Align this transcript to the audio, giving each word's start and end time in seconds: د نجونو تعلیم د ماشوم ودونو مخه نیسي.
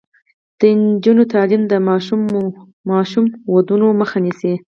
د 0.59 0.61
نجونو 0.79 1.23
تعلیم 1.33 1.61
د 1.67 1.73
ماشوم 2.91 3.25
ودونو 3.53 3.87
مخه 4.01 4.17
نیسي. 4.25 4.53